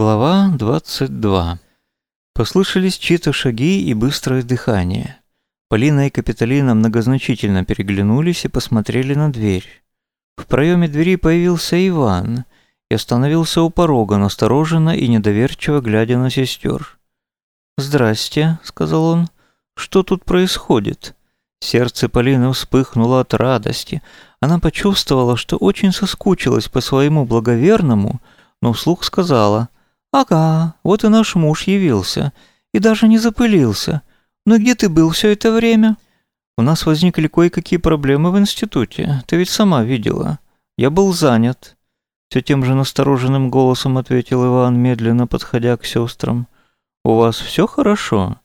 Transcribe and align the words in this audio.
Глава 0.00 0.48
22. 0.56 1.58
Послышались 2.32 2.96
чьи-то 2.96 3.34
шаги 3.34 3.82
и 3.82 3.92
быстрое 3.92 4.42
дыхание. 4.42 5.18
Полина 5.68 6.06
и 6.06 6.10
Капитолина 6.10 6.74
многозначительно 6.74 7.66
переглянулись 7.66 8.46
и 8.46 8.48
посмотрели 8.48 9.12
на 9.12 9.30
дверь. 9.30 9.66
В 10.38 10.46
проеме 10.46 10.88
двери 10.88 11.16
появился 11.16 11.76
Иван 11.86 12.46
и 12.90 12.94
остановился 12.94 13.60
у 13.60 13.68
порога, 13.68 14.16
настороженно 14.16 14.96
и 14.96 15.06
недоверчиво 15.06 15.82
глядя 15.82 16.16
на 16.16 16.30
сестер. 16.30 16.98
«Здрасте»,— 17.76 18.58
сказал 18.64 19.04
он,— 19.04 19.28
«что 19.76 20.02
тут 20.02 20.24
происходит?» 20.24 21.14
Сердце 21.60 22.08
Полины 22.08 22.50
вспыхнуло 22.54 23.20
от 23.20 23.34
радости. 23.34 24.00
Она 24.40 24.60
почувствовала, 24.60 25.36
что 25.36 25.58
очень 25.58 25.92
соскучилась 25.92 26.70
по 26.70 26.80
своему 26.80 27.26
благоверному, 27.26 28.22
но 28.62 28.72
вслух 28.72 29.04
сказала— 29.04 29.68
«Ага, 30.12 30.74
вот 30.82 31.04
и 31.04 31.08
наш 31.08 31.34
муж 31.34 31.64
явился. 31.64 32.32
И 32.72 32.78
даже 32.78 33.08
не 33.08 33.18
запылился. 33.18 34.02
Но 34.46 34.58
где 34.58 34.74
ты 34.74 34.88
был 34.88 35.10
все 35.10 35.32
это 35.32 35.52
время?» 35.52 35.96
«У 36.58 36.62
нас 36.62 36.84
возникли 36.84 37.28
кое-какие 37.28 37.78
проблемы 37.78 38.30
в 38.32 38.38
институте. 38.38 39.22
Ты 39.26 39.36
ведь 39.36 39.50
сама 39.50 39.82
видела. 39.82 40.38
Я 40.76 40.90
был 40.90 41.12
занят». 41.12 41.76
Все 42.28 42.42
тем 42.42 42.64
же 42.64 42.74
настороженным 42.74 43.50
голосом 43.50 43.98
ответил 43.98 44.46
Иван, 44.46 44.78
медленно 44.78 45.26
подходя 45.26 45.76
к 45.76 45.84
сестрам. 45.84 46.46
«У 47.04 47.14
вас 47.14 47.36
все 47.36 47.66
хорошо? 47.66 48.36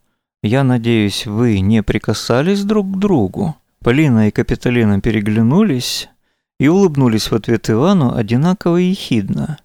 Я 0.42 0.64
надеюсь, 0.64 1.26
вы 1.26 1.60
не 1.60 1.84
прикасались 1.84 2.64
друг 2.64 2.92
к 2.92 2.98
другу?» 2.98 3.56
Полина 3.84 4.28
и 4.28 4.32
Капитолина 4.32 5.02
переглянулись 5.02 6.10
и 6.60 6.68
улыбнулись 6.68 7.30
в 7.30 7.36
ответ 7.36 7.70
Ивану 7.70 8.16
одинаково 8.16 8.78
ехидно. 8.78 9.60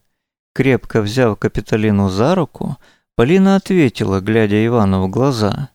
Крепко 0.60 1.00
взяв 1.00 1.38
Капитолину 1.38 2.10
за 2.10 2.34
руку, 2.34 2.76
Полина 3.16 3.56
ответила, 3.56 4.20
глядя 4.20 4.66
Ивану 4.66 5.02
в 5.02 5.08
глаза. 5.08 5.70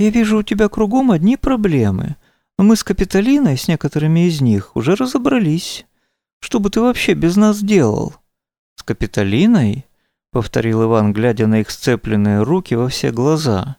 «Я 0.00 0.10
вижу 0.10 0.38
у 0.38 0.42
тебя 0.42 0.68
кругом 0.68 1.12
одни 1.12 1.36
проблемы, 1.36 2.16
но 2.58 2.64
мы 2.64 2.74
с 2.74 2.82
Капитолиной, 2.82 3.56
с 3.56 3.68
некоторыми 3.68 4.26
из 4.26 4.40
них, 4.40 4.74
уже 4.74 4.96
разобрались. 4.96 5.86
Что 6.40 6.58
бы 6.58 6.70
ты 6.70 6.80
вообще 6.80 7.14
без 7.14 7.36
нас 7.36 7.62
делал?» 7.62 8.16
«С 8.74 8.82
Капитолиной?»— 8.82 9.86
повторил 10.32 10.82
Иван, 10.82 11.12
глядя 11.12 11.46
на 11.46 11.60
их 11.60 11.70
сцепленные 11.70 12.42
руки 12.42 12.74
во 12.74 12.88
все 12.88 13.12
глаза. 13.12 13.76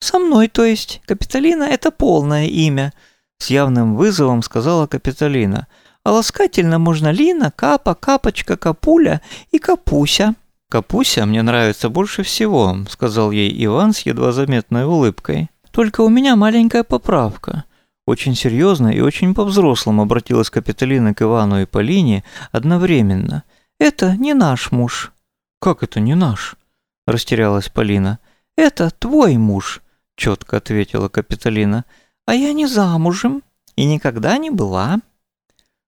«Со 0.00 0.18
мной, 0.18 0.48
то 0.48 0.64
есть. 0.64 1.02
Капитолина— 1.04 1.64
это 1.70 1.90
полное 1.90 2.46
имя»,— 2.46 2.94
с 3.40 3.50
явным 3.50 3.96
вызовом 3.96 4.40
сказала 4.40 4.86
Капитолина— 4.86 5.66
а 6.04 6.12
ласкательно 6.12 6.78
можно 6.78 7.10
Лина, 7.10 7.50
Капа, 7.54 7.94
Капочка, 7.94 8.56
Капуля 8.56 9.20
и 9.50 9.58
Капуся». 9.58 10.34
«Капуся 10.70 11.26
мне 11.26 11.42
нравится 11.42 11.90
больше 11.90 12.22
всего»,— 12.22 12.78
сказал 12.88 13.30
ей 13.30 13.52
Иван 13.66 13.92
с 13.92 14.00
едва 14.00 14.32
заметной 14.32 14.86
улыбкой. 14.86 15.50
«Только 15.70 16.00
у 16.00 16.08
меня 16.08 16.34
маленькая 16.34 16.82
поправка». 16.82 17.64
Очень 18.06 18.34
серьезно 18.34 18.88
и 18.88 19.00
очень 19.00 19.34
по-взрослому 19.34 20.02
обратилась 20.02 20.50
Капитолина 20.50 21.14
к 21.14 21.22
Ивану 21.22 21.62
и 21.62 21.66
Полине 21.66 22.24
одновременно. 22.50 23.44
«Это 23.78 24.16
не 24.16 24.34
наш 24.34 24.72
муж». 24.72 25.12
«Как 25.60 25.82
это 25.82 26.00
не 26.00 26.14
наш?»– 26.14 26.56
растерялась 27.06 27.68
Полина. 27.68 28.18
«Это 28.56 28.90
твой 28.90 29.36
муж»,– 29.36 29.82
четко 30.16 30.56
ответила 30.56 31.08
Капитолина. 31.08 31.84
«А 32.26 32.34
я 32.34 32.52
не 32.52 32.66
замужем 32.66 33.42
и 33.76 33.84
никогда 33.84 34.38
не 34.38 34.50
была». 34.50 34.98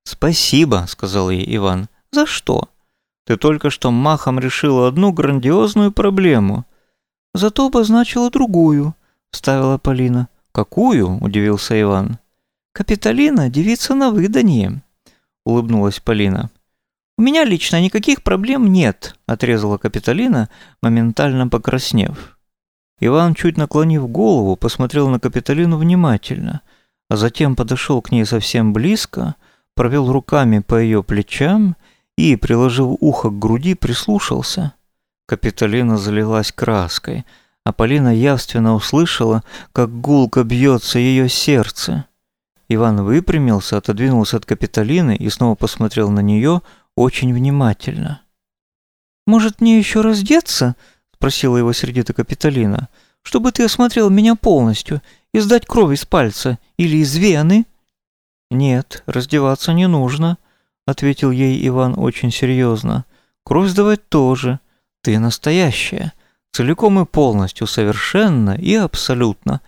«Спасибо»,— 0.05 0.85
сказал 0.89 1.31
ей 1.31 1.57
Иван. 1.57 1.89
«За 2.13 2.27
что? 2.27 2.69
Ты 3.27 3.37
только 3.37 3.71
что 3.71 3.91
махом 3.91 4.39
решила 4.39 4.89
одну 4.89 5.13
грандиозную 5.13 5.93
проблему». 5.93 6.65
«Зато 7.33 7.67
обозначила 7.67 8.31
другую»,— 8.31 8.95
вставила 9.33 9.79
Полина. 9.79 10.29
«Какую?»— 10.53 11.19
удивился 11.21 11.81
Иван. 11.81 12.19
«Капитолина— 12.73 13.48
девица 13.51 13.95
на 13.95 14.11
выданье»,— 14.11 14.83
улыбнулась 15.45 16.01
Полина. 16.01 16.51
«У 17.17 17.23
меня 17.23 17.45
лично 17.45 17.81
никаких 17.81 18.23
проблем 18.23 18.73
нет»,— 18.73 19.17
отрезала 19.27 19.79
Капитолина, 19.79 20.48
моментально 20.83 21.48
покраснев. 21.48 22.39
Иван, 23.01 23.35
чуть 23.35 23.57
наклонив 23.57 24.09
голову, 24.09 24.57
посмотрел 24.57 25.09
на 25.09 25.20
Капитолину 25.20 25.77
внимательно, 25.77 26.63
а 27.09 27.17
затем 27.17 27.57
подошел 27.57 28.03
к 28.03 28.11
ней 28.11 28.25
совсем 28.25 28.73
близко, 28.73 29.37
провел 29.74 30.11
руками 30.11 30.61
по 30.61 30.80
ее 30.80 31.02
плечам 31.02 31.77
и, 32.17 32.36
приложив 32.36 32.96
ухо 33.01 33.30
к 33.30 33.39
груди, 33.39 33.74
прислушался. 33.74 34.73
Капитолина 35.27 35.96
залилась 35.98 36.52
краской, 36.52 37.24
а 37.64 37.73
Полина 37.73 38.14
явственно 38.14 38.74
услышала, 38.74 39.42
как 39.73 40.01
гулко 40.01 40.45
бьется 40.45 40.98
ее 40.98 41.29
сердце. 41.29 42.07
Иван 42.68 43.02
выпрямился, 43.05 43.77
отодвинулся 43.77 44.36
от 44.36 44.46
Капитолины 44.46 45.17
и 45.17 45.29
снова 45.29 45.55
посмотрел 45.55 46.11
на 46.11 46.20
нее 46.20 46.63
очень 46.95 47.33
внимательно. 47.34 48.23
«Может, 49.27 49.61
мне 49.61 49.79
еще 49.79 50.02
раздеться?»— 50.02 50.77
спросила 51.14 51.57
его 51.57 51.73
сердито 51.73 52.13
Капитолина. 52.13 52.89
«Чтобы 53.23 53.52
ты 53.52 53.64
осмотрел 53.64 54.11
меня 54.11 54.34
полностью 54.34 55.01
и 55.33 55.40
сдать 55.40 55.67
кровь 55.67 55.98
из 55.98 56.05
пальца 56.05 56.58
или 56.77 56.98
из 56.98 57.17
вены?» 57.17 57.67
«Нет, 58.51 59.03
раздеваться 59.07 59.73
не 59.73 59.89
нужно»,— 59.89 60.39
ответил 60.87 61.31
ей 61.31 61.67
Иван 61.67 61.95
очень 61.97 62.31
серьезно. 62.31 63.05
«Кровь 63.45 63.71
сдавать 63.71 64.09
тоже. 64.09 64.61
Ты 65.03 65.19
настоящая. 65.19 66.13
Целиком 66.53 67.01
и 67.01 67.05
полностью, 67.05 67.67
совершенно 67.67 68.51
и 68.51 68.75
абсолютно». 68.75 69.61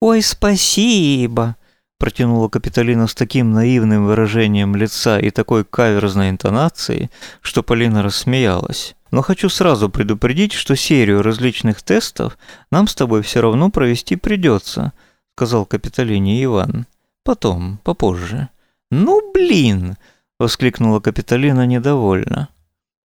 «Ой, 0.00 0.22
спасибо!»— 0.22 1.56
протянула 1.98 2.48
Капитолина 2.48 3.06
с 3.08 3.14
таким 3.14 3.50
наивным 3.52 4.06
выражением 4.06 4.76
лица 4.76 5.18
и 5.18 5.30
такой 5.30 5.64
каверзной 5.64 6.30
интонацией, 6.30 7.10
что 7.40 7.62
Полина 7.62 8.02
рассмеялась. 8.02 8.94
«Но 9.10 9.22
хочу 9.22 9.48
сразу 9.48 9.88
предупредить, 9.88 10.52
что 10.52 10.76
серию 10.76 11.22
различных 11.22 11.82
тестов 11.82 12.38
нам 12.70 12.86
с 12.86 12.94
тобой 12.94 13.22
все 13.22 13.40
равно 13.40 13.70
провести 13.70 14.16
придется»,— 14.16 14.92
сказал 15.36 15.64
Капитолине 15.64 16.44
Иван. 16.44 16.86
Потом, 17.28 17.78
попозже. 17.84 18.48
«Ну, 18.90 19.32
блин!»— 19.34 19.98
воскликнула 20.38 21.00
Капитолина 21.00 21.66
недовольно. 21.66 22.48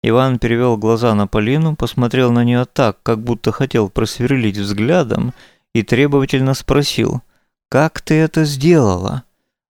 Иван 0.04 0.38
перевел 0.38 0.76
глаза 0.76 1.16
на 1.16 1.28
Полину, 1.28 1.78
посмотрел 1.78 2.34
на 2.34 2.44
нее 2.44 2.66
так, 2.66 3.02
как 3.04 3.24
будто 3.24 3.54
хотел 3.54 3.88
просверлить 3.88 4.58
взглядом, 4.58 5.34
и 5.74 5.82
требовательно 5.82 6.56
спросил, 6.56 7.22
«Как 7.70 8.02
ты 8.02 8.16
это 8.16 8.44
сделала?» 8.44 9.24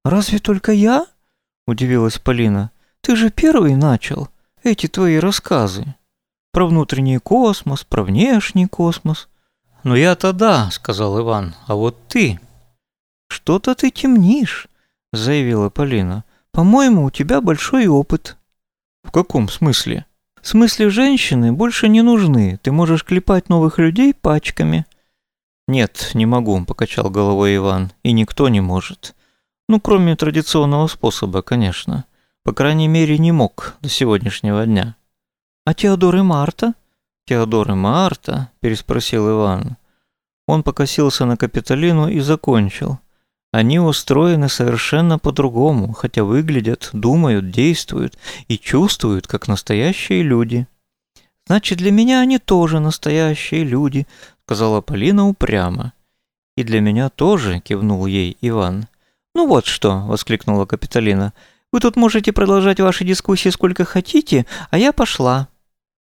«Разве 0.04 0.40
только 0.40 0.72
я?»— 0.72 1.06
удивилась 1.68 2.18
Полина. 2.18 2.72
«Ты 3.02 3.16
же 3.16 3.30
первый 3.30 3.76
начал 3.76 4.28
эти 4.64 4.88
твои 4.88 5.18
рассказы. 5.18 5.94
Про 6.52 6.66
внутренний 6.66 7.20
космос, 7.20 7.84
про 7.84 8.02
внешний 8.02 8.66
космос». 8.66 9.30
«Ну 9.84 9.94
я-то 9.94 10.34
да»,— 10.34 10.68
сказал 10.72 11.20
Иван,— 11.20 11.54
«а 11.68 11.76
вот 11.76 12.08
ты...» 12.08 12.40
«Что-то 13.32 13.76
ты 13.76 13.92
темнишь»,— 13.92 14.68
заявила 15.14 15.70
Полина. 15.70 16.26
«По-моему, 16.52 17.06
у 17.06 17.12
тебя 17.12 17.40
большой 17.40 17.88
опыт». 17.88 18.36
«В 19.04 19.12
каком 19.12 19.48
смысле?» 19.48 20.06
«В 20.42 20.48
смысле, 20.50 20.90
женщины 20.90 21.54
больше 21.54 21.88
не 21.88 22.02
нужны. 22.02 22.60
Ты 22.62 22.74
можешь 22.74 23.06
клепать 23.06 23.48
новых 23.48 23.80
людей 23.80 24.14
пачками». 24.14 24.86
«Нет, 25.70 26.12
не 26.14 26.26
могу»,— 26.26 26.66
покачал 26.68 27.10
головой 27.10 27.56
Иван. 27.56 27.94
«И 28.04 28.12
никто 28.12 28.50
не 28.50 28.60
может. 28.60 29.16
Ну, 29.70 29.80
кроме 29.80 30.18
традиционного 30.18 30.88
способа, 30.88 31.42
конечно. 31.42 32.04
По 32.44 32.52
крайней 32.52 32.90
мере, 32.90 33.18
не 33.18 33.32
мог 33.32 33.76
до 33.80 33.88
сегодняшнего 33.88 34.66
дня». 34.66 34.98
«А 35.64 35.74
Теодор 35.74 36.18
и 36.18 36.22
Марта?» 36.22 36.74
«Теодор 37.28 37.72
и 37.72 37.76
Марта?»– 37.76 38.50
переспросил 38.60 39.32
Иван. 39.32 39.78
Он 40.48 40.64
покосился 40.64 41.24
на 41.24 41.38
Капитолину 41.38 42.10
и 42.10 42.20
закончил. 42.20 43.00
Они 43.52 43.80
устроены 43.80 44.48
совершенно 44.48 45.20
по-другому, 45.20 45.92
хотя 45.92 46.24
выглядят, 46.24 46.90
думают, 46.94 47.52
действуют 47.52 48.18
и 48.48 48.58
чувствуют, 48.58 49.28
как 49.28 49.48
настоящие 49.48 50.24
люди. 50.24 50.68
«Значит, 51.48 51.80
для 51.80 51.92
меня 51.92 52.22
они 52.22 52.40
тоже 52.40 52.80
настоящие 52.80 53.66
люди»,— 53.66 54.08
сказала 54.46 54.80
Полина 54.80 55.28
упрямо. 55.28 55.92
«И 56.56 56.64
для 56.64 56.80
меня 56.80 57.10
тоже»,— 57.10 57.60
кивнул 57.66 58.06
ей 58.06 58.38
Иван. 58.40 58.88
«Ну 59.36 59.48
вот 59.48 59.66
что»,— 59.66 60.02
воскликнула 60.08 60.66
Капитолина. 60.66 61.34
«Вы 61.74 61.82
тут 61.82 61.98
можете 61.98 62.32
продолжать 62.32 62.80
ваши 62.80 63.04
дискуссии 63.04 63.50
сколько 63.50 63.84
хотите, 63.84 64.46
а 64.70 64.78
я 64.78 64.94
пошла». 64.94 65.50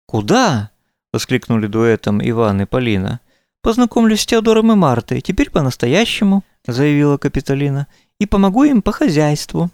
«Куда?»— 0.07 0.71
воскликнули 1.13 1.67
дуэтом 1.67 2.21
Иван 2.23 2.63
и 2.63 2.65
Полина. 2.67 3.21
«Познакомлюсь 3.63 4.21
с 4.21 4.27
Теодором 4.27 4.73
и 4.73 4.75
Мартой, 4.75 5.21
теперь 5.21 5.51
по-настоящему».— 5.51 6.45
заявила 6.67 7.19
Капитолина,— 7.19 7.89
«и 8.21 8.27
помогу 8.27 8.63
им 8.63 8.83
по 8.83 8.93
хозяйству». 8.93 9.71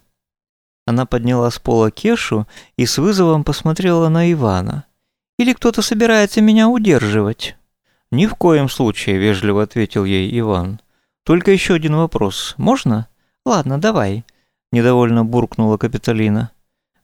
Она 0.86 1.04
подняла 1.04 1.50
с 1.50 1.58
пола 1.58 1.90
Кешу 1.90 2.46
и 2.78 2.86
с 2.86 2.96
вызовом 2.96 3.44
посмотрела 3.44 4.08
на 4.08 4.32
Ивана. 4.32 4.86
Или 5.38 5.52
кто-то 5.52 5.82
собирается 5.82 6.40
меня 6.40 6.68
удерживать?» 6.70 7.56
«Ни 8.10 8.24
в 8.24 8.36
коем 8.36 8.70
случае»,– 8.70 9.18
вежливо 9.18 9.64
ответил 9.64 10.06
ей 10.06 10.38
Иван. 10.40 10.80
«Только 11.24 11.50
еще 11.50 11.74
один 11.74 11.94
вопрос. 11.94 12.54
Можно?» 12.56 13.08
«Ладно, 13.44 13.78
давай»,– 13.78 14.24
недовольно 14.72 15.26
буркнула 15.26 15.76
Капитолина. 15.76 16.50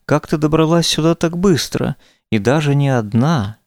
«Как 0.07 0.27
ты 0.27 0.39
добралась 0.39 0.87
сюда 0.87 1.15
так 1.15 1.37
быстро? 1.37 1.97
И 2.31 2.39
даже 2.39 2.75
не 2.75 2.89
одна?» 2.89 3.59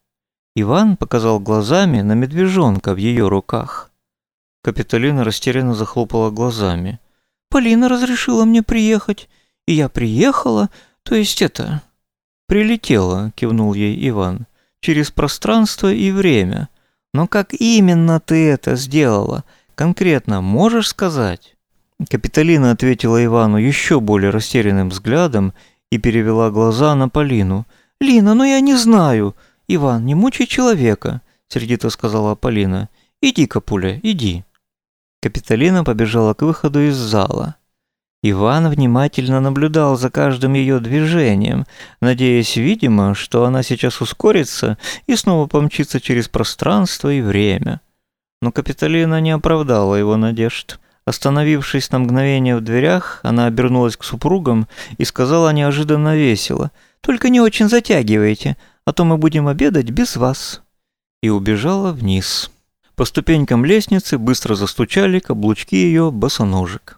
Иван 0.59 0.98
показал 0.98 1.39
глазами 1.39 2.01
на 2.01 2.13
медвежонка 2.13 2.95
в 2.95 2.98
ее 2.98 3.27
руках. 3.27 3.92
Капитолина 4.63 5.24
растерянно 5.24 5.75
захлопала 5.75 6.31
глазами. 6.31 7.00
«Полина 7.51 7.88
разрешила 7.88 8.44
мне 8.44 8.63
приехать, 8.63 9.30
и 9.68 9.74
я 9.74 9.88
приехала, 9.88 10.71
то 11.04 11.13
есть 11.13 11.44
это...» 11.44 11.83
«Прилетела»,– 12.48 13.31
кивнул 13.36 13.75
ей 13.75 14.09
Иван,– 14.09 14.48
«через 14.80 15.12
пространство 15.12 15.94
и 15.94 16.09
время. 16.09 16.69
Но 17.13 17.27
как 17.27 17.54
именно 17.54 18.19
ты 18.19 18.50
это 18.50 18.75
сделала? 18.75 19.44
Конкретно 19.75 20.42
можешь 20.42 20.88
сказать?» 20.88 21.56
Капитолина 22.09 22.71
ответила 22.71 23.24
Ивану 23.24 23.57
еще 23.57 24.00
более 24.00 24.31
растерянным 24.31 24.89
взглядом 24.89 25.54
и 25.92 26.00
перевела 26.00 26.50
глаза 26.50 26.95
на 26.95 27.09
Полину. 27.09 27.68
«Лина, 28.01 28.33
ну 28.33 28.44
я 28.44 28.59
не 28.59 28.74
знаю. 28.74 29.36
Иван, 29.68 30.06
не 30.06 30.16
мучай 30.16 30.46
человека»,— 30.46 31.22
сердито 31.48 31.90
сказала 31.90 32.36
Полина. 32.36 32.90
«Иди, 33.22 33.48
Капуля, 33.48 34.00
иди». 34.04 34.44
Капитолина 35.22 35.84
побежала 35.84 36.34
к 36.34 36.42
выходу 36.44 36.81
из 36.81 36.96
зала. 36.96 37.56
Иван 38.24 38.69
внимательно 38.69 39.40
наблюдал 39.40 39.98
за 39.98 40.10
каждым 40.10 40.54
ее 40.54 40.80
движением, 40.80 41.66
надеясь, 42.02 42.56
видимо, 42.56 43.14
что 43.14 43.46
она 43.46 43.62
сейчас 43.62 44.02
ускорится 44.02 44.78
и 45.06 45.16
снова 45.16 45.48
помчится 45.48 46.02
через 46.02 46.28
пространство 46.28 47.14
и 47.14 47.22
время. 47.22 47.81
Но 48.42 48.52
Капитолина 48.52 49.22
не 49.22 49.31
оправдала 49.31 49.96
его 49.96 50.18
надежд. 50.18 50.80
Остановившись 51.06 51.92
на 51.92 52.00
мгновение 52.00 52.58
в 52.58 52.62
дверях, 52.62 53.22
она 53.24 53.46
обернулась 53.46 53.96
к 53.96 54.04
супругам 54.04 54.68
и 54.98 55.06
сказала 55.06 55.54
неожиданно 55.54 56.18
весело, 56.18 56.72
«Только 57.02 57.30
не 57.30 57.40
очень 57.40 57.69
затягивайте, 57.69 58.58
а 58.88 58.94
то 58.94 59.04
мы 59.04 59.18
будем 59.18 59.50
обедать 59.50 59.89
без 59.89 60.16
вас». 60.16 60.62
И 61.22 61.28
убежала 61.28 61.92
вниз. 61.92 62.50
По 62.95 63.04
ступенькам 63.04 63.66
лестницы 63.66 64.18
быстро 64.18 64.56
застучали 64.56 65.19
каблучки 65.19 65.75
ее 65.75 66.10
босоножек. 66.10 66.96